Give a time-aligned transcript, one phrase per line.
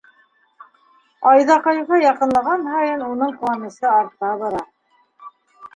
[1.31, 4.69] Айҙаҡайға яҡынлаған һайын уның ҡыуанысы арта бара.